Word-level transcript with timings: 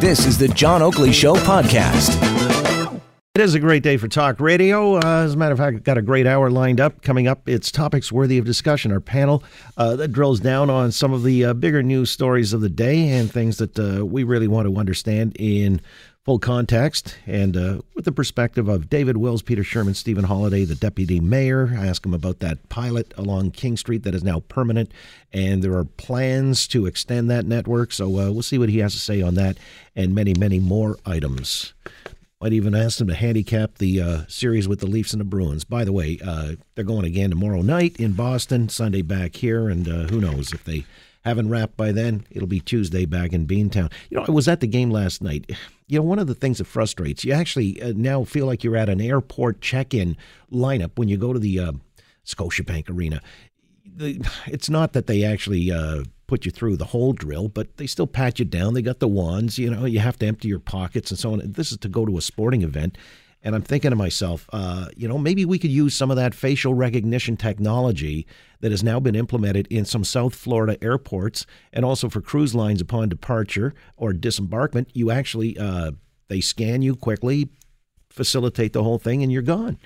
This 0.00 0.24
is 0.26 0.38
the 0.38 0.48
John 0.48 0.82
Oakley 0.82 1.12
Show 1.12 1.34
podcast. 1.34 2.51
It 3.34 3.40
is 3.40 3.54
a 3.54 3.60
great 3.60 3.82
day 3.82 3.96
for 3.96 4.08
talk 4.08 4.40
radio. 4.40 4.96
Uh, 4.96 5.24
as 5.24 5.32
a 5.32 5.36
matter 5.38 5.54
of 5.54 5.58
fact, 5.58 5.84
got 5.84 5.96
a 5.96 6.02
great 6.02 6.26
hour 6.26 6.50
lined 6.50 6.82
up. 6.82 7.00
Coming 7.00 7.26
up, 7.26 7.48
it's 7.48 7.72
topics 7.72 8.12
worthy 8.12 8.36
of 8.36 8.44
discussion. 8.44 8.92
Our 8.92 9.00
panel 9.00 9.42
uh, 9.78 9.96
that 9.96 10.08
drills 10.08 10.38
down 10.38 10.68
on 10.68 10.92
some 10.92 11.14
of 11.14 11.22
the 11.22 11.46
uh, 11.46 11.54
bigger 11.54 11.82
news 11.82 12.10
stories 12.10 12.52
of 12.52 12.60
the 12.60 12.68
day 12.68 13.08
and 13.08 13.32
things 13.32 13.56
that 13.56 13.78
uh, 13.78 14.04
we 14.04 14.22
really 14.22 14.48
want 14.48 14.68
to 14.68 14.76
understand 14.76 15.34
in 15.38 15.80
full 16.26 16.38
context 16.38 17.16
and 17.26 17.56
uh, 17.56 17.80
with 17.94 18.04
the 18.04 18.12
perspective 18.12 18.68
of 18.68 18.90
David 18.90 19.16
Wills, 19.16 19.40
Peter 19.40 19.64
Sherman, 19.64 19.94
Stephen 19.94 20.26
Holyday, 20.26 20.68
the 20.68 20.74
deputy 20.74 21.18
mayor. 21.18 21.74
I 21.74 21.86
ask 21.86 22.04
him 22.04 22.12
about 22.12 22.40
that 22.40 22.68
pilot 22.68 23.14
along 23.16 23.52
King 23.52 23.78
Street 23.78 24.02
that 24.02 24.14
is 24.14 24.22
now 24.22 24.40
permanent, 24.40 24.92
and 25.32 25.64
there 25.64 25.72
are 25.72 25.84
plans 25.84 26.68
to 26.68 26.84
extend 26.84 27.30
that 27.30 27.46
network. 27.46 27.92
So 27.92 28.08
uh, 28.08 28.30
we'll 28.30 28.42
see 28.42 28.58
what 28.58 28.68
he 28.68 28.80
has 28.80 28.92
to 28.92 29.00
say 29.00 29.22
on 29.22 29.36
that 29.36 29.56
and 29.96 30.14
many, 30.14 30.34
many 30.34 30.60
more 30.60 30.98
items. 31.06 31.72
Might 32.42 32.54
even 32.54 32.74
ask 32.74 32.98
them 32.98 33.06
to 33.06 33.14
handicap 33.14 33.78
the 33.78 34.00
uh, 34.00 34.20
series 34.26 34.66
with 34.66 34.80
the 34.80 34.88
Leafs 34.88 35.12
and 35.12 35.20
the 35.20 35.24
Bruins. 35.24 35.62
By 35.62 35.84
the 35.84 35.92
way, 35.92 36.18
uh, 36.26 36.56
they're 36.74 36.84
going 36.84 37.04
again 37.04 37.30
tomorrow 37.30 37.62
night 37.62 37.94
in 38.00 38.14
Boston, 38.14 38.68
Sunday 38.68 39.02
back 39.02 39.36
here, 39.36 39.68
and 39.68 39.88
uh, 39.88 40.08
who 40.08 40.20
knows 40.20 40.52
if 40.52 40.64
they 40.64 40.84
haven't 41.24 41.50
wrapped 41.50 41.76
by 41.76 41.92
then, 41.92 42.26
it'll 42.32 42.48
be 42.48 42.58
Tuesday 42.58 43.04
back 43.04 43.32
in 43.32 43.46
Beantown. 43.46 43.92
You 44.10 44.16
know, 44.16 44.24
I 44.26 44.32
was 44.32 44.48
at 44.48 44.58
the 44.58 44.66
game 44.66 44.90
last 44.90 45.22
night. 45.22 45.52
You 45.86 46.00
know, 46.00 46.02
one 46.02 46.18
of 46.18 46.26
the 46.26 46.34
things 46.34 46.58
that 46.58 46.64
frustrates 46.64 47.24
you 47.24 47.32
actually 47.32 47.80
uh, 47.80 47.92
now 47.94 48.24
feel 48.24 48.46
like 48.46 48.64
you're 48.64 48.76
at 48.76 48.88
an 48.88 49.00
airport 49.00 49.60
check-in 49.60 50.16
lineup 50.50 50.90
when 50.96 51.08
you 51.08 51.16
go 51.16 51.32
to 51.32 51.38
the 51.38 51.60
uh, 51.60 51.72
Scotiabank 52.26 52.90
Arena. 52.90 53.20
It's 54.48 54.68
not 54.68 54.94
that 54.94 55.06
they 55.06 55.22
actually 55.22 55.70
uh, 55.70 56.02
put 56.26 56.44
you 56.44 56.50
through 56.50 56.76
the 56.76 56.86
whole 56.86 57.12
drill, 57.12 57.48
but 57.48 57.76
they 57.76 57.86
still 57.86 58.06
pat 58.06 58.38
you 58.38 58.44
down. 58.44 58.74
They 58.74 58.82
got 58.82 59.00
the 59.00 59.08
wands, 59.08 59.58
you 59.58 59.70
know, 59.70 59.84
you 59.84 59.98
have 59.98 60.18
to 60.18 60.26
empty 60.26 60.48
your 60.48 60.58
pockets 60.58 61.10
and 61.10 61.18
so 61.18 61.32
on. 61.32 61.40
And 61.40 61.54
This 61.54 61.72
is 61.72 61.78
to 61.78 61.88
go 61.88 62.06
to 62.06 62.16
a 62.16 62.22
sporting 62.22 62.62
event. 62.62 62.96
And 63.44 63.56
I'm 63.56 63.62
thinking 63.62 63.90
to 63.90 63.96
myself, 63.96 64.48
uh, 64.52 64.86
you 64.96 65.08
know, 65.08 65.18
maybe 65.18 65.44
we 65.44 65.58
could 65.58 65.72
use 65.72 65.96
some 65.96 66.12
of 66.12 66.16
that 66.16 66.32
facial 66.32 66.74
recognition 66.74 67.36
technology 67.36 68.24
that 68.60 68.70
has 68.70 68.84
now 68.84 69.00
been 69.00 69.16
implemented 69.16 69.66
in 69.66 69.84
some 69.84 70.04
South 70.04 70.34
Florida 70.34 70.82
airports 70.82 71.44
and 71.72 71.84
also 71.84 72.08
for 72.08 72.20
cruise 72.20 72.54
lines 72.54 72.80
upon 72.80 73.08
departure 73.08 73.74
or 73.96 74.12
disembarkment. 74.12 74.86
You 74.92 75.10
actually, 75.10 75.58
uh, 75.58 75.90
they 76.28 76.40
scan 76.40 76.82
you 76.82 76.94
quickly, 76.94 77.48
facilitate 78.10 78.72
the 78.72 78.84
whole 78.84 78.98
thing, 78.98 79.24
and 79.24 79.32
you're 79.32 79.42
gone, 79.42 79.78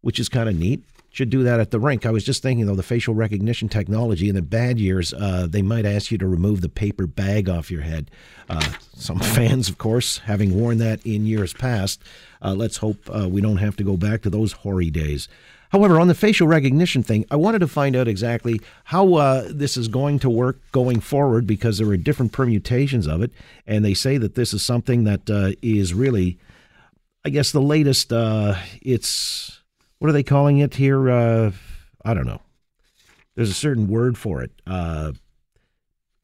which 0.00 0.18
is 0.18 0.28
kind 0.28 0.48
of 0.48 0.56
neat 0.58 0.82
should 1.16 1.30
do 1.30 1.42
that 1.44 1.60
at 1.60 1.70
the 1.70 1.80
rink. 1.80 2.04
I 2.04 2.10
was 2.10 2.24
just 2.24 2.42
thinking, 2.42 2.66
though, 2.66 2.74
the 2.74 2.82
facial 2.82 3.14
recognition 3.14 3.70
technology 3.70 4.28
in 4.28 4.34
the 4.34 4.42
bad 4.42 4.78
years, 4.78 5.14
uh, 5.14 5.46
they 5.48 5.62
might 5.62 5.86
ask 5.86 6.10
you 6.10 6.18
to 6.18 6.28
remove 6.28 6.60
the 6.60 6.68
paper 6.68 7.06
bag 7.06 7.48
off 7.48 7.70
your 7.70 7.80
head. 7.80 8.10
Uh, 8.50 8.72
some 8.94 9.18
fans, 9.34 9.70
of 9.70 9.78
course, 9.78 10.18
having 10.18 10.60
worn 10.60 10.76
that 10.76 11.04
in 11.06 11.24
years 11.24 11.54
past. 11.54 12.02
Uh, 12.42 12.52
let's 12.52 12.76
hope 12.76 12.98
uh, 13.08 13.26
we 13.26 13.40
don't 13.40 13.56
have 13.56 13.76
to 13.76 13.82
go 13.82 13.96
back 13.96 14.20
to 14.22 14.30
those 14.30 14.52
hoary 14.52 14.90
days. 14.90 15.26
However, 15.70 15.98
on 15.98 16.08
the 16.08 16.14
facial 16.14 16.46
recognition 16.48 17.02
thing, 17.02 17.24
I 17.30 17.36
wanted 17.36 17.60
to 17.60 17.66
find 17.66 17.96
out 17.96 18.08
exactly 18.08 18.60
how 18.84 19.14
uh, 19.14 19.48
this 19.48 19.78
is 19.78 19.88
going 19.88 20.18
to 20.18 20.28
work 20.28 20.60
going 20.70 21.00
forward 21.00 21.46
because 21.46 21.78
there 21.78 21.88
are 21.88 21.96
different 21.96 22.32
permutations 22.32 23.06
of 23.06 23.22
it. 23.22 23.32
And 23.66 23.82
they 23.82 23.94
say 23.94 24.18
that 24.18 24.34
this 24.34 24.52
is 24.52 24.62
something 24.62 25.04
that 25.04 25.30
uh, 25.30 25.52
is 25.62 25.94
really, 25.94 26.38
I 27.24 27.30
guess, 27.30 27.52
the 27.52 27.62
latest. 27.62 28.12
it's 28.12 29.62
what 29.98 30.08
are 30.08 30.12
they 30.12 30.22
calling 30.22 30.58
it 30.58 30.74
here? 30.74 31.10
Uh, 31.10 31.52
I 32.04 32.14
don't 32.14 32.26
know. 32.26 32.42
There's 33.34 33.50
a 33.50 33.54
certain 33.54 33.88
word 33.88 34.16
for 34.16 34.42
it. 34.42 34.50
Uh, 34.66 35.12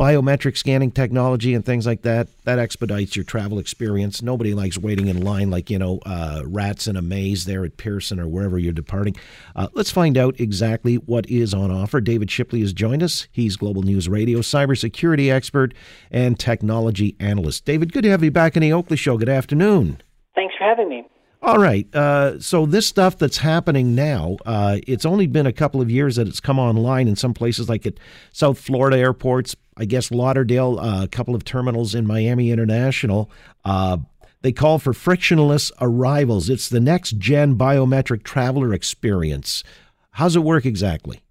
biometric 0.03 0.57
scanning 0.57 0.91
technology 0.91 1.55
and 1.55 1.65
things 1.65 1.87
like 1.87 2.03
that. 2.03 2.27
That 2.45 2.59
expedites 2.59 3.15
your 3.15 3.25
travel 3.25 3.61
experience. 3.61 4.21
Nobody 4.21 4.53
likes 4.53 4.77
waiting 4.77 5.07
in 5.07 5.23
line 5.23 5.51
like 5.51 5.71
you 5.71 5.79
know 5.79 6.01
uh, 6.05 6.43
rats 6.45 6.89
in 6.89 6.97
a 6.97 7.03
maze 7.03 7.45
there 7.45 7.65
at 7.65 7.77
pearson 7.77 8.19
or 8.19 8.27
wherever 8.27 8.59
you're 8.59 8.73
departing. 8.73 9.15
Uh, 9.55 9.69
let's 9.75 9.91
find 9.91 10.19
out 10.19 10.41
exactly 10.41 10.97
what 10.97 11.29
is 11.31 11.55
on 11.55 11.71
offer. 11.71 12.01
David 12.01 12.31
shipley 12.31 12.61
has 12.61 12.73
joined 12.73 13.03
us. 13.03 13.29
He's 13.31 13.57
global 13.57 13.83
news 13.83 14.09
radio 14.09 14.41
cybersecurity 14.41 15.31
expert 15.31 15.73
and 16.11 16.39
technology 16.39 17.15
analyst. 17.21 17.65
David 17.65 17.93
good 17.93 18.03
to 18.03 18.11
have 18.11 18.25
you 18.25 18.31
back 18.31 18.57
in 18.57 18.63
the 18.63 18.73
oakley 18.73 18.97
show. 18.97 19.17
Good 19.17 19.29
afternoon. 19.29 20.01
Thanks 20.35 20.55
for 20.59 20.65
having 20.65 20.89
me 20.89 21.05
all 21.43 21.59
right. 21.59 21.93
Uh, 21.95 22.39
so 22.41 22.67
this 22.67 22.87
stuff 22.87 23.19
that's 23.19 23.39
happening 23.39 23.97
now, 23.97 24.37
uh, 24.47 24.79
it's 24.87 25.05
only 25.05 25.27
been 25.27 25.47
a 25.47 25.53
couple 25.53 25.81
of 25.81 25.91
years 25.91 26.17
that 26.17 26.29
it's 26.29 26.39
come 26.39 26.59
online 26.59 27.09
in 27.09 27.17
some 27.17 27.35
places, 27.35 27.69
like 27.69 27.85
at 27.85 27.95
South 28.31 28.59
Florida 28.59 28.97
airports. 28.97 29.57
I 29.77 29.85
guess 29.87 30.11
Lauderdale, 30.13 30.79
uh, 30.79 31.05
a 31.05 31.09
couple 31.09 31.35
of 31.35 31.45
terminals 31.45 31.95
in 31.95 32.07
Miami 32.07 32.51
International. 32.53 33.29
Uh, 33.65 33.99
they 34.43 34.53
call 34.53 34.79
for 34.79 34.93
frictionless 34.93 35.73
arrivals. 35.81 36.49
It's 36.49 36.69
the 36.69 36.81
next 36.81 37.19
gen 37.19 37.57
biometric 37.57 38.23
traveler 38.23 38.73
experience. 38.73 39.65
How's 40.13 40.37
it 40.37 40.41
work 40.41 40.67
exactly? 40.67 41.22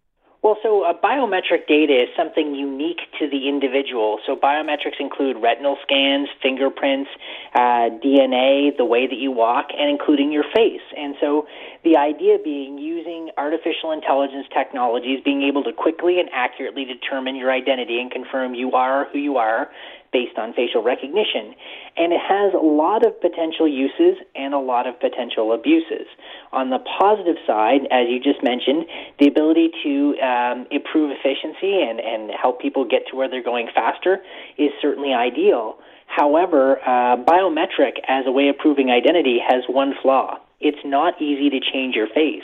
Biometric 1.12 1.68
data 1.68 2.04
is 2.04 2.10
something 2.16 2.56
unique 2.56 3.02
to 3.20 3.28
the 3.30 3.50
individual. 3.50 4.20
So 4.26 4.38
biometrics 4.38 4.96
include 4.98 5.36
retinal 5.42 5.76
scans, 5.84 6.30
fingerprints, 6.42 7.10
uh, 7.54 7.92
DNA, 8.00 8.78
the 8.78 8.86
way 8.86 9.08
that 9.08 9.18
you 9.18 9.30
walk, 9.30 9.72
and 9.78 9.90
including 9.90 10.32
your 10.32 10.46
face. 10.56 10.80
And 10.96 11.16
so 11.20 11.48
the 11.84 11.98
idea 11.98 12.38
being 12.42 12.78
using 12.78 13.30
artificial 13.38 13.92
intelligence 13.92 14.48
technologies, 14.54 15.20
being 15.26 15.42
able 15.42 15.66
to 15.66 15.74
quickly 15.74 16.18
and 16.18 16.30
accurately 16.32 16.86
determine 16.86 17.36
your 17.36 17.52
identity 17.52 18.00
and 18.00 18.10
confirm 18.10 18.56
you 18.56 18.72
are 18.72 19.10
who 19.12 19.20
you 19.20 19.36
are 19.36 19.70
based 20.12 20.38
on 20.38 20.54
facial 20.54 20.84
recognition. 20.84 21.56
And 21.98 22.14
it 22.14 22.20
has 22.20 22.54
a 22.54 22.64
lot 22.64 23.06
of 23.06 23.20
potential 23.22 23.68
uses 23.68 24.18
and 24.36 24.54
a 24.54 24.60
lot 24.60 24.88
of 24.88 25.00
potential 25.00 25.54
abuses. 25.54 26.08
On 26.52 26.70
the 26.70 26.80
positive 27.00 27.38
side, 27.48 27.82
as 27.92 28.08
you 28.10 28.20
just 28.20 28.44
mentioned, 28.44 28.86
the 29.20 29.28
ability 29.28 29.72
to 29.84 30.18
um, 30.20 30.68
improve 30.72 31.12
efficiency 31.12 31.82
and, 31.82 32.00
and 32.00 32.32
help 32.32 32.62
people 32.62 32.86
get 32.86 33.04
to 33.10 33.16
where 33.16 33.30
they're 33.30 33.44
going 33.44 33.70
faster 33.74 34.20
is 34.58 34.72
certainly 34.82 35.14
ideal. 35.14 35.78
However, 36.08 36.80
uh, 36.86 37.16
biometric 37.24 38.00
as 38.08 38.26
a 38.28 38.32
way 38.32 38.50
of 38.50 38.58
proving 38.58 38.92
identity 38.92 39.40
has 39.40 39.64
one 39.68 39.94
flaw. 40.02 40.40
It's 40.62 40.80
not 40.86 41.22
easy 41.22 41.50
to 41.50 41.60
change 41.60 41.96
your 41.96 42.08
face. 42.08 42.44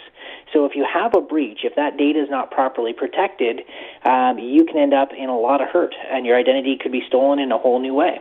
So 0.53 0.65
if 0.65 0.73
you 0.75 0.85
have 0.91 1.13
a 1.15 1.21
breach, 1.21 1.59
if 1.63 1.75
that 1.75 1.97
data 1.97 2.21
is 2.21 2.29
not 2.29 2.51
properly 2.51 2.93
protected, 2.93 3.61
um, 4.05 4.39
you 4.39 4.65
can 4.65 4.77
end 4.77 4.93
up 4.93 5.09
in 5.17 5.29
a 5.29 5.37
lot 5.37 5.61
of 5.61 5.67
hurt, 5.69 5.93
and 6.11 6.25
your 6.25 6.37
identity 6.37 6.77
could 6.81 6.91
be 6.91 7.03
stolen 7.07 7.39
in 7.39 7.51
a 7.51 7.57
whole 7.57 7.79
new 7.79 7.93
way. 7.93 8.19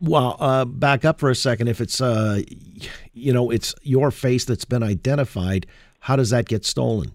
Well, 0.00 0.36
uh, 0.40 0.64
back 0.64 1.04
up 1.04 1.20
for 1.20 1.30
a 1.30 1.34
second. 1.34 1.68
If 1.68 1.80
it's, 1.80 2.00
uh, 2.00 2.40
you 3.12 3.32
know, 3.32 3.50
it's 3.50 3.74
your 3.82 4.10
face 4.10 4.44
that's 4.44 4.64
been 4.64 4.82
identified, 4.82 5.66
how 6.00 6.16
does 6.16 6.30
that 6.30 6.46
get 6.46 6.64
stolen? 6.64 7.12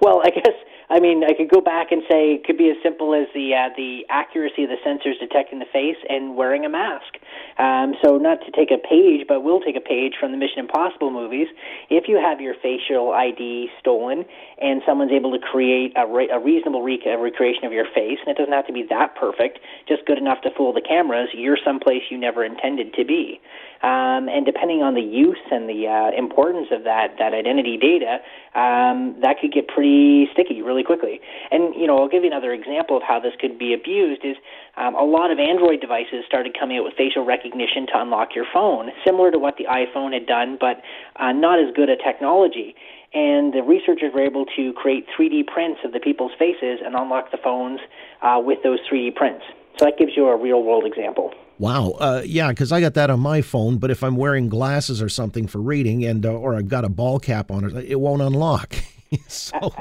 Well, 0.00 0.20
I 0.24 0.30
guess 0.30 0.51
I 0.92 1.00
mean, 1.00 1.24
I 1.24 1.32
could 1.32 1.48
go 1.48 1.62
back 1.62 1.90
and 1.90 2.02
say 2.04 2.36
it 2.36 2.44
could 2.44 2.58
be 2.58 2.68
as 2.68 2.76
simple 2.82 3.14
as 3.14 3.24
the 3.32 3.56
uh, 3.56 3.72
the 3.80 4.04
accuracy 4.10 4.64
of 4.64 4.68
the 4.68 4.76
sensors 4.84 5.18
detecting 5.18 5.58
the 5.58 5.70
face 5.72 5.96
and 6.10 6.36
wearing 6.36 6.66
a 6.66 6.68
mask. 6.68 7.16
Um, 7.56 7.96
so, 8.04 8.18
not 8.18 8.44
to 8.44 8.52
take 8.52 8.68
a 8.70 8.76
page, 8.76 9.24
but 9.26 9.40
we'll 9.40 9.64
take 9.64 9.74
a 9.74 9.80
page 9.80 10.20
from 10.20 10.32
the 10.32 10.36
Mission 10.36 10.58
Impossible 10.60 11.10
movies. 11.10 11.48
If 11.88 12.08
you 12.08 12.20
have 12.20 12.42
your 12.42 12.52
facial 12.60 13.12
ID 13.16 13.70
stolen 13.80 14.26
and 14.60 14.82
someone's 14.84 15.12
able 15.12 15.32
to 15.32 15.40
create 15.40 15.96
a, 15.96 16.06
re- 16.06 16.28
a 16.28 16.38
reasonable 16.38 16.82
rec- 16.82 17.08
a 17.08 17.16
recreation 17.16 17.64
of 17.64 17.72
your 17.72 17.86
face, 17.88 18.20
and 18.20 18.28
it 18.28 18.36
doesn't 18.36 18.52
have 18.52 18.66
to 18.66 18.76
be 18.76 18.84
that 18.90 19.16
perfect, 19.16 19.60
just 19.88 20.04
good 20.04 20.18
enough 20.18 20.42
to 20.42 20.50
fool 20.52 20.74
the 20.74 20.84
cameras, 20.84 21.30
you're 21.32 21.56
someplace 21.64 22.02
you 22.10 22.18
never 22.18 22.44
intended 22.44 22.92
to 23.00 23.04
be. 23.06 23.40
Um, 23.82 24.30
and 24.30 24.46
depending 24.46 24.82
on 24.82 24.94
the 24.94 25.02
use 25.02 25.42
and 25.50 25.68
the 25.68 25.90
uh, 25.90 26.16
importance 26.16 26.68
of 26.70 26.84
that 26.84 27.18
that 27.18 27.34
identity 27.34 27.76
data, 27.76 28.22
um, 28.54 29.18
that 29.22 29.42
could 29.42 29.52
get 29.52 29.66
pretty 29.66 30.30
sticky 30.32 30.62
really 30.62 30.84
quickly. 30.84 31.20
And 31.50 31.74
you 31.74 31.86
know, 31.86 31.98
I'll 31.98 32.08
give 32.08 32.22
you 32.22 32.30
another 32.30 32.52
example 32.52 32.96
of 32.96 33.02
how 33.02 33.18
this 33.18 33.34
could 33.40 33.58
be 33.58 33.74
abused. 33.74 34.24
Is 34.24 34.36
um, 34.76 34.94
a 34.94 35.02
lot 35.02 35.30
of 35.30 35.38
Android 35.38 35.80
devices 35.80 36.22
started 36.26 36.56
coming 36.58 36.78
out 36.78 36.84
with 36.84 36.94
facial 36.94 37.24
recognition 37.24 37.86
to 37.90 38.00
unlock 38.00 38.36
your 38.36 38.46
phone, 38.52 38.90
similar 39.04 39.32
to 39.32 39.38
what 39.38 39.56
the 39.58 39.66
iPhone 39.66 40.14
had 40.14 40.26
done, 40.26 40.58
but 40.60 40.78
uh, 41.16 41.32
not 41.32 41.58
as 41.58 41.74
good 41.74 41.90
a 41.90 41.96
technology 41.96 42.76
and 43.14 43.52
the 43.52 43.62
researchers 43.62 44.12
were 44.14 44.24
able 44.24 44.46
to 44.56 44.72
create 44.72 45.06
3D 45.18 45.46
prints 45.46 45.80
of 45.84 45.92
the 45.92 46.00
people's 46.00 46.32
faces 46.38 46.80
and 46.84 46.94
unlock 46.94 47.30
the 47.30 47.36
phones 47.36 47.80
uh, 48.22 48.40
with 48.42 48.62
those 48.62 48.78
3D 48.90 49.14
prints. 49.14 49.44
So 49.78 49.84
that 49.84 49.98
gives 49.98 50.12
you 50.16 50.28
a 50.28 50.36
real 50.36 50.62
world 50.62 50.84
example. 50.86 51.32
Wow. 51.62 51.90
Uh, 51.92 52.22
yeah, 52.26 52.48
because 52.48 52.72
I 52.72 52.80
got 52.80 52.94
that 52.94 53.08
on 53.08 53.20
my 53.20 53.40
phone, 53.40 53.78
but 53.78 53.92
if 53.92 54.02
I'm 54.02 54.16
wearing 54.16 54.48
glasses 54.48 55.00
or 55.00 55.08
something 55.08 55.46
for 55.46 55.60
reading, 55.60 56.04
and 56.04 56.26
uh, 56.26 56.32
or 56.32 56.56
I've 56.56 56.66
got 56.66 56.84
a 56.84 56.88
ball 56.88 57.20
cap 57.20 57.52
on 57.52 57.64
it, 57.64 57.84
it 57.88 58.00
won't 58.00 58.20
unlock. 58.20 58.74
so, 59.28 59.72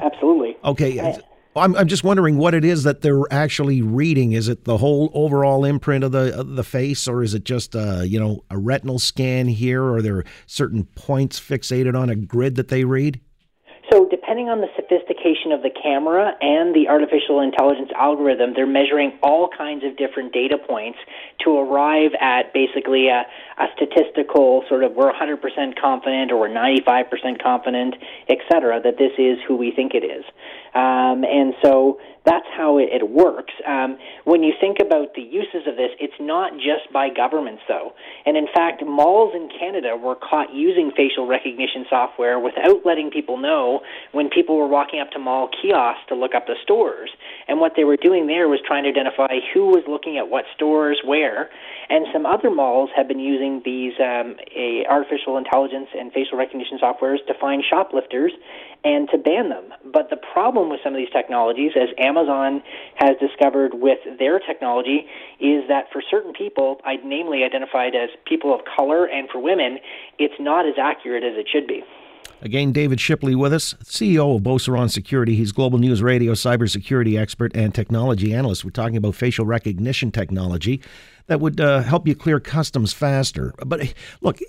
absolutely. 0.00 0.56
Okay. 0.64 1.00
I, 1.00 1.18
I'm, 1.56 1.74
I'm 1.74 1.88
just 1.88 2.04
wondering 2.04 2.38
what 2.38 2.54
it 2.54 2.64
is 2.64 2.84
that 2.84 3.00
they're 3.00 3.24
actually 3.32 3.82
reading. 3.82 4.30
Is 4.30 4.46
it 4.46 4.62
the 4.62 4.76
whole 4.76 5.10
overall 5.12 5.64
imprint 5.64 6.04
of 6.04 6.12
the 6.12 6.38
of 6.38 6.54
the 6.54 6.62
face, 6.62 7.08
or 7.08 7.24
is 7.24 7.34
it 7.34 7.42
just 7.42 7.74
a 7.74 8.06
you 8.06 8.20
know 8.20 8.44
a 8.48 8.56
retinal 8.56 9.00
scan 9.00 9.48
here, 9.48 9.82
or 9.82 9.96
are 9.96 10.02
there 10.02 10.24
certain 10.46 10.84
points 10.94 11.40
fixated 11.40 11.98
on 11.98 12.10
a 12.10 12.14
grid 12.14 12.54
that 12.54 12.68
they 12.68 12.84
read? 12.84 13.20
So, 13.90 14.06
depending 14.08 14.48
on 14.48 14.60
the 14.60 14.68
sophistication 14.76 15.13
of 15.24 15.62
the 15.62 15.70
camera 15.70 16.32
and 16.40 16.74
the 16.74 16.88
artificial 16.88 17.40
intelligence 17.40 17.90
algorithm, 17.96 18.52
they're 18.54 18.66
measuring 18.66 19.18
all 19.22 19.48
kinds 19.48 19.82
of 19.82 19.96
different 19.96 20.32
data 20.32 20.58
points 20.58 20.98
to 21.42 21.56
arrive 21.56 22.10
at 22.20 22.52
basically 22.52 23.08
a, 23.08 23.24
a 23.58 23.66
statistical 23.74 24.64
sort 24.68 24.84
of 24.84 24.92
we're 24.92 25.10
100% 25.12 25.40
confident 25.80 26.30
or 26.30 26.38
we're 26.38 26.48
95% 26.48 27.42
confident, 27.42 27.94
et 28.28 28.38
cetera, 28.52 28.80
that 28.82 28.98
this 28.98 29.12
is 29.16 29.38
who 29.48 29.56
we 29.56 29.72
think 29.74 29.94
it 29.94 30.04
is. 30.04 30.24
Um, 30.74 31.24
and 31.24 31.54
so 31.62 32.00
that's 32.24 32.46
how 32.56 32.78
it, 32.78 32.88
it 32.90 33.08
works. 33.08 33.52
Um, 33.66 33.96
when 34.24 34.42
you 34.42 34.52
think 34.60 34.78
about 34.80 35.14
the 35.14 35.22
uses 35.22 35.68
of 35.68 35.76
this, 35.76 35.90
it's 36.00 36.18
not 36.18 36.52
just 36.54 36.90
by 36.92 37.08
governments, 37.08 37.62
though. 37.68 37.92
And 38.26 38.36
in 38.36 38.46
fact, 38.52 38.82
malls 38.84 39.34
in 39.34 39.48
Canada 39.56 39.96
were 39.96 40.16
caught 40.16 40.52
using 40.52 40.90
facial 40.96 41.26
recognition 41.26 41.84
software 41.88 42.40
without 42.40 42.84
letting 42.84 43.10
people 43.10 43.36
know 43.36 43.80
when 44.12 44.30
people 44.30 44.56
were 44.56 44.66
walking 44.66 45.00
up 45.00 45.12
to 45.14 45.18
mall 45.18 45.48
kiosks 45.48 46.02
to 46.08 46.14
look 46.14 46.34
up 46.34 46.46
the 46.46 46.54
stores. 46.62 47.10
And 47.48 47.60
what 47.60 47.72
they 47.76 47.84
were 47.84 47.96
doing 47.96 48.26
there 48.26 48.48
was 48.48 48.60
trying 48.66 48.84
to 48.84 48.90
identify 48.90 49.40
who 49.52 49.66
was 49.66 49.84
looking 49.88 50.18
at 50.18 50.28
what 50.28 50.44
stores 50.54 51.00
where. 51.04 51.50
And 51.88 52.06
some 52.12 52.26
other 52.26 52.50
malls 52.50 52.90
have 52.96 53.08
been 53.08 53.18
using 53.18 53.62
these 53.64 53.92
um, 54.00 54.36
artificial 54.88 55.36
intelligence 55.36 55.88
and 55.96 56.12
facial 56.12 56.38
recognition 56.38 56.78
softwares 56.78 57.24
to 57.26 57.34
find 57.40 57.62
shoplifters 57.68 58.32
and 58.84 59.08
to 59.10 59.18
ban 59.18 59.48
them. 59.48 59.72
But 59.92 60.10
the 60.10 60.16
problem 60.16 60.68
with 60.68 60.80
some 60.84 60.92
of 60.92 60.98
these 60.98 61.12
technologies, 61.12 61.72
as 61.74 61.88
Amazon 61.98 62.62
has 62.96 63.16
discovered 63.18 63.72
with 63.74 63.98
their 64.18 64.38
technology, 64.38 65.06
is 65.40 65.64
that 65.68 65.86
for 65.92 66.02
certain 66.10 66.32
people, 66.32 66.80
namely 67.04 67.44
identified 67.44 67.94
as 67.94 68.10
people 68.26 68.54
of 68.54 68.60
color 68.76 69.06
and 69.06 69.28
for 69.30 69.40
women, 69.40 69.78
it's 70.18 70.34
not 70.38 70.66
as 70.66 70.74
accurate 70.78 71.24
as 71.24 71.36
it 71.36 71.48
should 71.50 71.66
be. 71.66 71.82
Again, 72.44 72.72
David 72.72 73.00
Shipley 73.00 73.34
with 73.34 73.54
us, 73.54 73.72
CEO 73.84 74.36
of 74.36 74.42
Beauceron 74.42 74.90
Security. 74.90 75.34
He's 75.34 75.50
Global 75.50 75.78
News 75.78 76.02
Radio 76.02 76.34
cybersecurity 76.34 77.18
expert 77.18 77.56
and 77.56 77.74
technology 77.74 78.34
analyst. 78.34 78.66
We're 78.66 78.70
talking 78.70 78.98
about 78.98 79.14
facial 79.14 79.46
recognition 79.46 80.12
technology 80.12 80.82
that 81.26 81.40
would 81.40 81.58
uh, 81.58 81.80
help 81.80 82.06
you 82.06 82.14
clear 82.14 82.40
customs 82.40 82.92
faster. 82.92 83.54
But 83.64 83.94
look, 84.20 84.40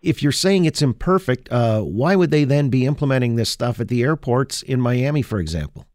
if 0.00 0.22
you're 0.22 0.30
saying 0.30 0.66
it's 0.66 0.80
imperfect, 0.80 1.50
uh, 1.50 1.80
why 1.80 2.14
would 2.14 2.30
they 2.30 2.44
then 2.44 2.68
be 2.68 2.86
implementing 2.86 3.34
this 3.34 3.50
stuff 3.50 3.80
at 3.80 3.88
the 3.88 4.04
airports 4.04 4.62
in 4.62 4.80
Miami, 4.80 5.22
for 5.22 5.40
example? 5.40 5.88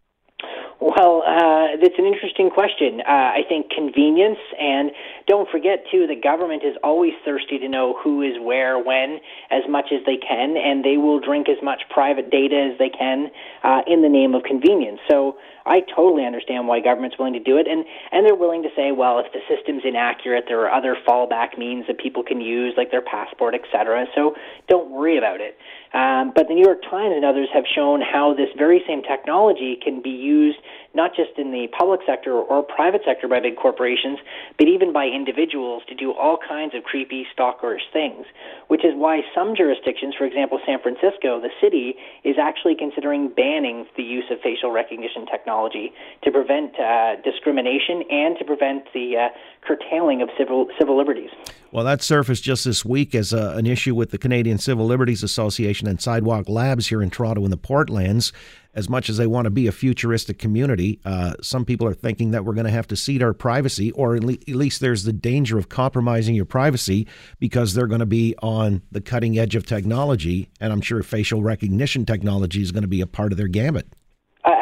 Well, 0.81 1.23
uh, 1.25 1.77
that's 1.81 1.95
an 1.97 2.05
interesting 2.05 2.49
question. 2.49 2.99
Uh, 3.07 3.11
I 3.11 3.43
think 3.47 3.69
convenience, 3.69 4.39
and 4.59 4.91
don't 5.29 5.47
forget, 5.47 5.85
too, 5.91 6.07
the 6.07 6.17
government 6.17 6.63
is 6.65 6.75
always 6.83 7.13
thirsty 7.23 7.59
to 7.59 7.69
know 7.69 7.95
who 8.03 8.23
is 8.23 8.33
where, 8.41 8.81
when, 8.81 9.19
as 9.51 9.61
much 9.69 9.93
as 9.93 10.01
they 10.07 10.17
can, 10.17 10.57
and 10.57 10.83
they 10.83 10.97
will 10.97 11.19
drink 11.19 11.47
as 11.47 11.61
much 11.61 11.83
private 11.93 12.31
data 12.31 12.71
as 12.73 12.79
they 12.79 12.89
can 12.89 13.29
uh, 13.63 13.81
in 13.85 14.01
the 14.01 14.09
name 14.09 14.33
of 14.33 14.41
convenience. 14.41 14.99
So 15.07 15.37
I 15.67 15.81
totally 15.95 16.25
understand 16.25 16.67
why 16.67 16.79
government's 16.81 17.19
willing 17.19 17.33
to 17.33 17.39
do 17.39 17.57
it, 17.57 17.67
and 17.67 17.85
and 18.11 18.25
they're 18.25 18.33
willing 18.33 18.63
to 18.63 18.69
say, 18.75 18.91
well, 18.91 19.19
if 19.19 19.31
the 19.31 19.39
system's 19.45 19.83
inaccurate, 19.85 20.45
there 20.47 20.59
are 20.65 20.71
other 20.71 20.97
fallback 21.07 21.59
means 21.59 21.85
that 21.85 21.99
people 21.99 22.23
can 22.23 22.41
use, 22.41 22.73
like 22.75 22.89
their 22.89 23.05
passport, 23.05 23.53
etc. 23.53 24.07
So 24.15 24.33
don't 24.67 24.89
worry 24.89 25.19
about 25.19 25.41
it. 25.41 25.57
Um, 25.93 26.31
but 26.35 26.47
the 26.47 26.53
New 26.53 26.65
York 26.65 26.81
Times 26.83 27.13
and 27.15 27.25
others 27.25 27.49
have 27.53 27.63
shown 27.65 28.01
how 28.01 28.33
this 28.33 28.49
very 28.57 28.83
same 28.87 29.01
technology 29.01 29.77
can 29.81 30.01
be 30.01 30.11
used 30.11 30.59
not 30.95 31.15
just 31.15 31.37
in 31.37 31.51
the 31.51 31.67
public 31.77 32.01
sector 32.05 32.33
or 32.33 32.63
private 32.63 33.01
sector 33.05 33.27
by 33.27 33.39
big 33.39 33.55
corporations, 33.55 34.17
but 34.57 34.67
even 34.67 34.91
by 34.91 35.05
individuals 35.05 35.83
to 35.87 35.95
do 35.95 36.11
all 36.13 36.37
kinds 36.37 36.73
of 36.73 36.83
creepy, 36.83 37.25
stalkerish 37.37 37.85
things. 37.93 38.25
Which 38.67 38.83
is 38.83 38.93
why 38.95 39.21
some 39.33 39.55
jurisdictions, 39.55 40.15
for 40.17 40.25
example, 40.25 40.59
San 40.65 40.79
Francisco, 40.81 41.39
the 41.41 41.49
city, 41.61 41.95
is 42.23 42.37
actually 42.41 42.75
considering 42.75 43.29
banning 43.29 43.85
the 43.97 44.03
use 44.03 44.25
of 44.31 44.39
facial 44.41 44.71
recognition 44.71 45.25
technology 45.25 45.93
to 46.23 46.31
prevent 46.31 46.79
uh, 46.79 47.15
discrimination 47.23 48.03
and 48.09 48.37
to 48.37 48.45
prevent 48.45 48.85
the 48.93 49.17
uh, 49.17 49.29
curtailing 49.65 50.21
of 50.21 50.29
civil 50.37 50.67
civil 50.79 50.97
liberties. 50.97 51.29
Well, 51.71 51.85
that 51.85 52.01
surfaced 52.01 52.43
just 52.43 52.65
this 52.65 52.83
week 52.83 53.13
as 53.13 53.31
a, 53.31 53.51
an 53.51 53.67
issue 53.67 53.93
with 53.93 54.09
the 54.09 54.17
Canadian 54.17 54.57
Civil 54.57 54.87
Liberties 54.87 55.21
Association 55.21 55.78
and 55.87 56.01
Sidewalk 56.01 56.49
Labs 56.49 56.87
here 56.87 57.01
in 57.01 57.09
Toronto 57.09 57.43
in 57.45 57.51
the 57.51 57.57
Portlands. 57.57 58.31
As 58.75 58.87
much 58.87 59.09
as 59.09 59.17
they 59.17 59.25
want 59.25 59.45
to 59.45 59.49
be 59.49 59.65
a 59.65 59.71
futuristic 59.71 60.37
community, 60.37 60.99
uh, 61.03 61.33
some 61.41 61.65
people 61.65 61.87
are 61.87 61.93
thinking 61.93 62.31
that 62.31 62.45
we're 62.45 62.53
going 62.53 62.67
to 62.67 62.71
have 62.71 62.87
to 62.87 62.95
cede 62.95 63.23
our 63.23 63.33
privacy, 63.33 63.91
or 63.93 64.15
at, 64.15 64.23
le- 64.23 64.33
at 64.33 64.49
least 64.49 64.79
there's 64.79 65.03
the 65.03 65.11
danger 65.11 65.57
of 65.57 65.69
compromising 65.69 66.35
your 66.35 66.45
privacy 66.45 67.07
because 67.39 67.73
they're 67.73 67.87
going 67.87 67.99
to 67.99 68.05
be 68.05 68.35
on 68.43 68.83
the 68.91 69.01
cutting 69.01 69.39
edge 69.39 69.55
of 69.55 69.65
technology. 69.65 70.49
And 70.61 70.71
I'm 70.71 70.81
sure 70.81 71.01
facial 71.01 71.41
recognition 71.41 72.05
technology 72.05 72.61
is 72.61 72.71
going 72.71 72.83
to 72.83 72.87
be 72.87 73.01
a 73.01 73.07
part 73.07 73.31
of 73.31 73.37
their 73.37 73.47
gambit. 73.47 73.87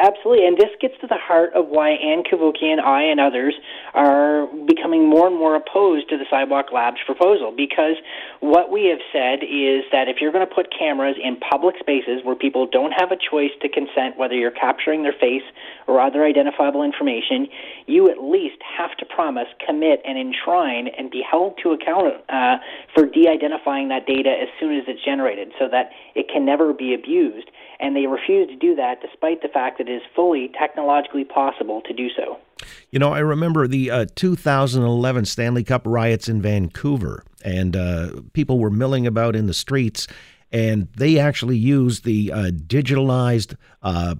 Absolutely, 0.08 0.46
and 0.46 0.56
this 0.56 0.70
gets 0.80 0.94
to 1.02 1.06
the 1.06 1.18
heart 1.20 1.52
of 1.52 1.68
why 1.68 1.90
Ann 1.90 2.22
Cavoukian, 2.22 2.80
I, 2.80 3.02
and 3.02 3.20
others 3.20 3.54
are 3.92 4.46
becoming 4.66 5.06
more 5.06 5.26
and 5.26 5.36
more 5.36 5.54
opposed 5.54 6.08
to 6.08 6.16
the 6.16 6.24
Sidewalk 6.30 6.72
Labs 6.72 6.96
proposal. 7.04 7.52
Because 7.54 7.96
what 8.40 8.72
we 8.72 8.86
have 8.86 9.00
said 9.12 9.44
is 9.44 9.84
that 9.92 10.08
if 10.08 10.16
you're 10.20 10.32
going 10.32 10.48
to 10.48 10.54
put 10.54 10.72
cameras 10.72 11.16
in 11.22 11.36
public 11.36 11.76
spaces 11.78 12.24
where 12.24 12.34
people 12.34 12.66
don't 12.66 12.92
have 12.92 13.12
a 13.12 13.18
choice 13.20 13.50
to 13.60 13.68
consent, 13.68 14.16
whether 14.16 14.34
you're 14.34 14.50
capturing 14.50 15.02
their 15.02 15.12
face 15.12 15.44
or 15.86 16.00
other 16.00 16.24
identifiable 16.24 16.82
information, 16.82 17.46
you 17.86 18.08
at 18.08 18.22
least 18.22 18.62
have 18.64 18.96
to 18.96 19.04
promise, 19.04 19.48
commit, 19.66 20.00
and 20.06 20.16
enshrine 20.16 20.88
and 20.96 21.10
be 21.10 21.20
held 21.20 21.58
to 21.62 21.72
account 21.72 22.14
uh, 22.30 22.56
for 22.94 23.04
de-identifying 23.04 23.88
that 23.88 24.06
data 24.06 24.30
as 24.30 24.48
soon 24.58 24.74
as 24.74 24.84
it's 24.88 25.04
generated, 25.04 25.52
so 25.58 25.68
that 25.68 25.90
it 26.14 26.30
can 26.32 26.46
never 26.46 26.72
be 26.72 26.94
abused 26.94 27.50
and 27.80 27.94
they 27.94 28.06
refuse 28.06 28.48
to 28.48 28.56
do 28.56 28.74
that 28.74 29.00
despite 29.00 29.42
the 29.42 29.48
fact 29.48 29.78
that 29.78 29.88
it 29.88 29.97
is 29.98 30.02
fully 30.14 30.50
technologically 30.58 31.24
possible 31.24 31.82
to 31.82 31.92
do 31.92 32.08
so. 32.16 32.38
You 32.90 32.98
know, 32.98 33.12
I 33.12 33.20
remember 33.20 33.66
the 33.68 33.90
uh, 33.90 34.06
2011 34.14 35.24
Stanley 35.24 35.64
Cup 35.64 35.82
riots 35.84 36.28
in 36.28 36.42
Vancouver, 36.42 37.24
and 37.44 37.76
uh, 37.76 38.22
people 38.32 38.58
were 38.58 38.70
milling 38.70 39.06
about 39.06 39.36
in 39.36 39.46
the 39.46 39.54
streets, 39.54 40.06
and 40.50 40.88
they 40.96 41.18
actually 41.18 41.56
used 41.56 42.04
the 42.04 42.32
uh, 42.32 42.50
digitalized 42.50 43.56
uh, 43.82 44.16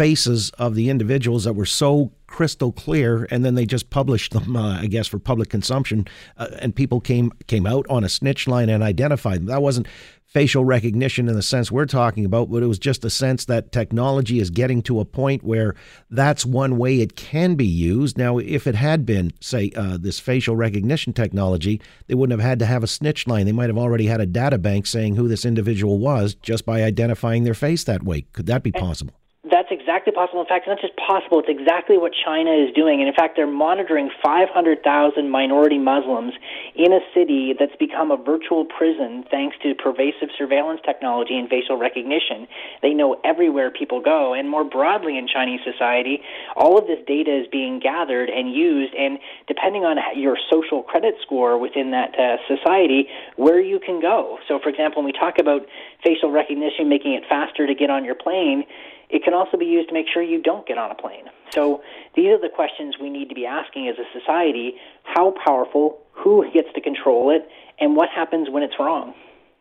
faces 0.00 0.48
of 0.58 0.74
the 0.74 0.88
individuals 0.88 1.44
that 1.44 1.52
were 1.52 1.66
so 1.66 2.10
crystal 2.26 2.72
clear, 2.72 3.28
and 3.30 3.44
then 3.44 3.54
they 3.54 3.66
just 3.66 3.90
published 3.90 4.32
them, 4.32 4.56
uh, 4.56 4.80
I 4.80 4.86
guess, 4.86 5.06
for 5.06 5.18
public 5.18 5.50
consumption, 5.50 6.06
uh, 6.38 6.46
and 6.58 6.74
people 6.74 7.02
came 7.02 7.30
came 7.48 7.66
out 7.66 7.84
on 7.90 8.02
a 8.02 8.08
snitch 8.08 8.48
line 8.48 8.70
and 8.70 8.82
identified 8.82 9.40
them. 9.40 9.46
That 9.48 9.60
wasn't 9.60 9.86
facial 10.24 10.64
recognition 10.64 11.28
in 11.28 11.34
the 11.34 11.42
sense 11.42 11.70
we're 11.70 11.84
talking 11.84 12.24
about, 12.24 12.50
but 12.50 12.62
it 12.62 12.66
was 12.66 12.78
just 12.78 13.04
a 13.04 13.10
sense 13.10 13.44
that 13.44 13.72
technology 13.72 14.38
is 14.38 14.48
getting 14.48 14.80
to 14.80 15.00
a 15.00 15.04
point 15.04 15.44
where 15.44 15.74
that's 16.08 16.46
one 16.46 16.78
way 16.78 17.00
it 17.00 17.14
can 17.14 17.54
be 17.54 17.66
used. 17.66 18.16
Now, 18.16 18.38
if 18.38 18.66
it 18.66 18.76
had 18.76 19.04
been, 19.04 19.32
say, 19.40 19.70
uh, 19.76 19.98
this 20.00 20.18
facial 20.18 20.56
recognition 20.56 21.12
technology, 21.12 21.78
they 22.06 22.14
wouldn't 22.14 22.40
have 22.40 22.48
had 22.48 22.58
to 22.60 22.66
have 22.66 22.82
a 22.82 22.86
snitch 22.86 23.26
line. 23.26 23.44
They 23.44 23.52
might 23.52 23.68
have 23.68 23.76
already 23.76 24.06
had 24.06 24.22
a 24.22 24.26
data 24.26 24.56
bank 24.56 24.86
saying 24.86 25.16
who 25.16 25.28
this 25.28 25.44
individual 25.44 25.98
was 25.98 26.36
just 26.36 26.64
by 26.64 26.84
identifying 26.84 27.44
their 27.44 27.52
face 27.52 27.84
that 27.84 28.02
way. 28.02 28.22
Could 28.32 28.46
that 28.46 28.62
be 28.62 28.72
possible? 28.72 29.12
That's 29.50 29.68
exactly 29.70 29.79
possible. 30.14 30.40
In 30.40 30.46
fact, 30.46 30.66
it's 30.66 30.72
not 30.72 30.80
just 30.80 30.96
possible, 30.96 31.40
it's 31.40 31.48
exactly 31.48 31.98
what 31.98 32.12
China 32.12 32.50
is 32.52 32.72
doing. 32.74 33.00
And 33.00 33.08
in 33.08 33.14
fact, 33.14 33.34
they're 33.36 33.50
monitoring 33.50 34.10
500,000 34.22 35.30
minority 35.30 35.78
Muslims 35.78 36.34
in 36.74 36.92
a 36.92 37.00
city 37.14 37.54
that's 37.58 37.74
become 37.76 38.10
a 38.10 38.16
virtual 38.16 38.64
prison 38.64 39.24
thanks 39.30 39.56
to 39.62 39.74
pervasive 39.74 40.28
surveillance 40.36 40.80
technology 40.84 41.36
and 41.36 41.48
facial 41.48 41.76
recognition. 41.76 42.46
They 42.82 42.94
know 42.94 43.20
everywhere 43.24 43.70
people 43.70 44.00
go. 44.00 44.34
And 44.34 44.48
more 44.48 44.64
broadly 44.64 45.18
in 45.18 45.26
Chinese 45.26 45.60
society, 45.64 46.20
all 46.56 46.78
of 46.78 46.86
this 46.86 46.98
data 47.06 47.34
is 47.34 47.46
being 47.50 47.80
gathered 47.80 48.28
and 48.30 48.52
used. 48.52 48.94
And 48.94 49.18
depending 49.48 49.84
on 49.84 49.98
your 50.18 50.36
social 50.50 50.82
credit 50.82 51.14
score 51.22 51.58
within 51.58 51.90
that 51.90 52.18
uh, 52.18 52.36
society, 52.46 53.08
where 53.36 53.60
you 53.60 53.80
can 53.80 54.00
go. 54.00 54.38
So, 54.46 54.58
for 54.62 54.68
example, 54.68 55.02
when 55.02 55.06
we 55.06 55.18
talk 55.18 55.38
about 55.38 55.66
facial 56.04 56.30
recognition 56.30 56.88
making 56.88 57.14
it 57.14 57.24
faster 57.28 57.66
to 57.66 57.74
get 57.74 57.90
on 57.90 58.04
your 58.04 58.14
plane, 58.14 58.64
it 59.10 59.24
can 59.24 59.34
also 59.34 59.56
be 59.56 59.66
used 59.66 59.79
to 59.86 59.92
make 59.92 60.06
sure 60.12 60.22
you 60.22 60.42
don't 60.42 60.66
get 60.66 60.78
on 60.78 60.90
a 60.90 60.94
plane. 60.94 61.24
So 61.50 61.82
these 62.14 62.28
are 62.28 62.40
the 62.40 62.48
questions 62.54 62.96
we 63.00 63.10
need 63.10 63.28
to 63.28 63.34
be 63.34 63.46
asking 63.46 63.88
as 63.88 63.96
a 63.98 64.18
society 64.18 64.74
how 65.04 65.34
powerful, 65.44 65.98
who 66.12 66.44
gets 66.52 66.68
to 66.74 66.80
control 66.80 67.30
it, 67.30 67.48
and 67.78 67.96
what 67.96 68.08
happens 68.14 68.48
when 68.50 68.62
it's 68.62 68.74
wrong. 68.78 69.14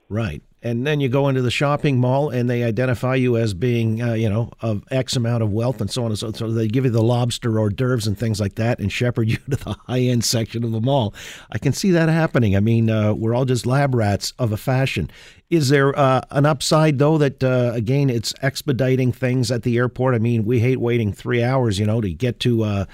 Right. 0.10 0.42
And 0.62 0.86
then 0.86 1.00
you 1.00 1.08
go 1.08 1.30
into 1.30 1.42
the 1.42 1.52
shopping 1.52 2.00
mall 2.00 2.30
and 2.30 2.50
they 2.50 2.64
identify 2.64 3.16
you 3.16 3.38
as 3.38 3.54
being, 3.54 4.02
uh, 4.02 4.14
you 4.14 4.30
know, 4.30 4.52
of 4.62 4.84
X 4.92 5.16
amount 5.16 5.42
of 5.42 5.52
wealth 5.52 5.80
and 5.80 5.90
so 5.90 6.04
on 6.04 6.12
and 6.12 6.20
so 6.20 6.28
on. 6.28 6.34
So 6.34 6.52
they 6.52 6.68
give 6.68 6.84
you 6.84 6.92
the 6.92 7.02
lobster 7.02 7.58
hors 7.58 7.70
d'oeuvres 7.70 8.08
and 8.08 8.18
things 8.18 8.42
like 8.42 8.56
that 8.56 8.80
and 8.80 8.92
shepherd 8.92 9.30
you 9.30 9.38
to 9.50 9.56
the 9.56 9.78
high 9.88 10.02
end 10.02 10.26
section 10.26 10.66
of 10.66 10.72
the 10.72 10.82
mall. 10.82 11.14
I 11.50 11.60
can 11.60 11.72
see 11.72 11.92
that 11.92 12.10
happening. 12.10 12.58
I 12.58 12.60
mean, 12.60 12.90
uh, 12.90 13.14
we're 13.14 13.34
all 13.34 13.46
just 13.46 13.66
lab 13.66 13.96
rats 13.96 14.34
of 14.38 14.52
a 14.52 14.58
fashion. 14.58 15.10
Is 15.50 15.70
there 15.70 15.98
uh, 15.98 16.22
an 16.32 16.46
upside 16.46 17.00
though 17.00 17.18
that 17.18 17.44
uh, 17.44 17.72
again 17.74 18.10
it's 18.10 18.34
expediting 18.42 19.14
things 19.14 19.52
at 19.52 19.64
the 19.64 19.78
airport? 19.78 20.14
I 20.14 20.20
mean, 20.20 20.44
we 20.44 20.60
hate 20.60 20.80
waiting 20.80 21.14
three 21.14 21.42
hours, 21.42 21.80
you 21.80 21.86
know, 21.86 22.02
to 22.02 22.14
get 22.14 22.42
to 22.42 22.64
uh, 22.64 22.86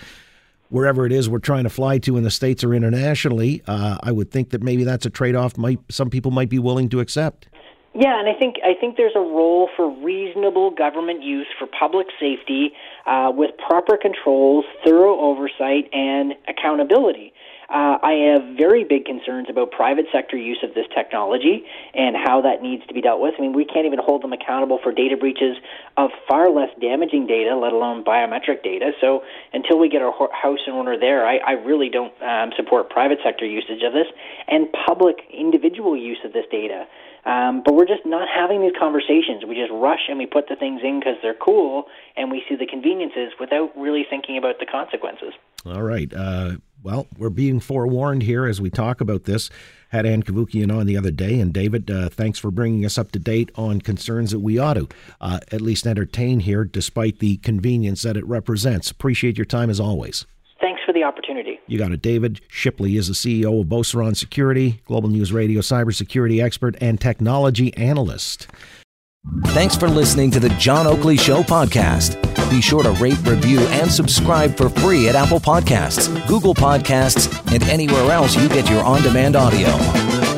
wherever 0.69 1.05
it 1.05 1.11
is 1.11 1.29
we're 1.29 1.39
trying 1.39 1.63
to 1.63 1.69
fly 1.69 1.97
to 1.99 2.17
in 2.17 2.23
the 2.23 2.31
states 2.31 2.63
or 2.63 2.73
internationally. 2.73 3.63
Uh, 3.67 3.97
I 4.03 4.11
would 4.11 4.31
think 4.31 4.51
that 4.51 4.61
maybe 4.61 4.83
that's 4.83 5.05
a 5.05 5.09
trade-off. 5.09 5.57
Might 5.57 5.79
some 5.89 6.09
people 6.09 6.31
might 6.31 6.49
be 6.49 6.59
willing 6.59 6.89
to 6.89 6.99
accept. 6.99 7.47
Yeah, 7.97 8.19
and 8.19 8.27
I 8.27 8.37
think 8.37 8.57
I 8.61 8.73
think 8.77 8.97
there's 8.97 9.15
a 9.15 9.23
role 9.23 9.69
for 9.77 9.89
reasonable 9.89 10.69
government 10.69 11.23
use 11.23 11.47
for 11.57 11.65
public 11.65 12.07
safety 12.19 12.73
uh, 13.05 13.31
with 13.33 13.51
proper 13.57 13.95
controls, 13.95 14.65
thorough 14.83 15.17
oversight, 15.17 15.87
and 15.93 16.33
accountability. 16.49 17.31
Uh, 17.69 17.97
I 18.03 18.35
have 18.35 18.57
very 18.57 18.83
big 18.83 19.05
concerns 19.05 19.47
about 19.49 19.71
private 19.71 20.05
sector 20.11 20.37
use 20.37 20.59
of 20.61 20.75
this 20.75 20.85
technology 20.93 21.65
and 21.95 22.15
how 22.15 22.41
that 22.41 22.61
needs 22.61 22.85
to 22.87 22.93
be 22.93 23.01
dealt 23.01 23.21
with. 23.21 23.33
I 23.39 23.41
mean, 23.41 23.53
we 23.53 23.65
can't 23.65 23.87
even 23.87 23.97
hold 23.97 24.21
them 24.21 24.33
accountable 24.33 24.77
for 24.83 24.91
data 24.91 25.17
breaches 25.17 25.57
of 25.97 26.11
far 26.27 26.51
less 26.51 26.69
damaging 26.79 27.25
data, 27.25 27.55
let 27.55 27.73
alone 27.73 28.03
biometric 28.03 28.61
data. 28.61 28.91
So 29.01 29.23
until 29.53 29.79
we 29.79 29.89
get 29.89 30.03
our 30.03 30.13
house 30.31 30.59
in 30.67 30.73
order 30.73 30.99
there, 30.99 31.25
I, 31.25 31.37
I 31.37 31.51
really 31.53 31.89
don't 31.89 32.13
um, 32.21 32.51
support 32.55 32.89
private 32.89 33.17
sector 33.23 33.45
usage 33.45 33.81
of 33.83 33.93
this 33.93 34.07
and 34.47 34.67
public 34.85 35.15
individual 35.33 35.97
use 35.97 36.19
of 36.23 36.33
this 36.33 36.45
data. 36.51 36.85
Um, 37.25 37.63
but 37.65 37.73
we're 37.73 37.87
just 37.87 38.05
not 38.05 38.27
having 38.27 38.61
these 38.61 38.75
conversations. 38.77 39.43
We 39.47 39.55
just 39.55 39.71
rush 39.71 40.07
and 40.09 40.19
we 40.19 40.27
put 40.27 40.47
the 40.47 40.55
things 40.55 40.81
in 40.83 40.99
because 40.99 41.15
they're 41.21 41.33
cool, 41.33 41.85
and 42.15 42.29
we 42.31 42.43
see 42.47 42.55
the 42.55 42.67
conveniences 42.67 43.33
without 43.39 43.75
really 43.75 44.05
thinking 44.07 44.37
about 44.37 44.59
the 44.59 44.65
consequences. 44.65 45.33
All 45.65 45.81
right. 45.81 46.13
Uh, 46.13 46.57
well, 46.83 47.07
we're 47.17 47.31
being 47.31 47.59
forewarned 47.59 48.21
here 48.21 48.45
as 48.45 48.61
we 48.61 48.69
talk 48.69 49.01
about 49.01 49.23
this. 49.23 49.49
Had 49.89 50.05
Ann 50.05 50.21
Cavoukian 50.21 50.71
on 50.71 50.85
the 50.85 50.97
other 50.97 51.09
day, 51.09 51.39
and 51.39 51.51
David, 51.51 51.89
uh, 51.89 52.09
thanks 52.09 52.37
for 52.37 52.51
bringing 52.51 52.85
us 52.85 52.97
up 52.97 53.11
to 53.13 53.19
date 53.19 53.49
on 53.55 53.81
concerns 53.81 54.31
that 54.31 54.39
we 54.39 54.59
ought 54.59 54.75
to 54.75 54.87
uh, 55.19 55.39
at 55.51 55.61
least 55.61 55.87
entertain 55.87 56.41
here, 56.41 56.63
despite 56.63 57.19
the 57.19 57.37
convenience 57.37 58.03
that 58.03 58.17
it 58.17 58.25
represents. 58.27 58.91
Appreciate 58.91 59.37
your 59.37 59.45
time 59.45 59.69
as 59.69 59.79
always. 59.79 60.25
Thanks 60.95 61.03
for 61.03 61.11
the 61.11 61.13
opportunity. 61.13 61.59
You 61.67 61.77
got 61.77 61.91
it. 61.91 62.01
David 62.01 62.39
Shipley 62.47 62.95
is 62.95 63.07
the 63.07 63.13
CEO 63.13 63.61
of 63.61 63.67
Beauceron 63.67 64.15
Security, 64.15 64.81
Global 64.85 65.09
News 65.09 65.33
Radio 65.33 65.59
cybersecurity 65.59 66.41
expert 66.41 66.77
and 66.79 67.01
technology 67.01 67.75
analyst. 67.75 68.47
Thanks 69.47 69.75
for 69.75 69.89
listening 69.89 70.31
to 70.31 70.39
the 70.39 70.49
John 70.49 70.87
Oakley 70.87 71.17
Show 71.17 71.43
podcast. 71.43 72.21
Be 72.49 72.61
sure 72.61 72.83
to 72.83 72.91
rate, 72.91 73.19
review, 73.25 73.59
and 73.59 73.91
subscribe 73.91 74.55
for 74.55 74.69
free 74.69 75.09
at 75.09 75.15
Apple 75.15 75.39
Podcasts, 75.39 76.07
Google 76.27 76.53
Podcasts, 76.53 77.27
and 77.51 77.63
anywhere 77.63 78.11
else 78.11 78.35
you 78.35 78.47
get 78.47 78.69
your 78.69 78.83
on 78.83 79.01
demand 79.01 79.35
audio. 79.35 80.34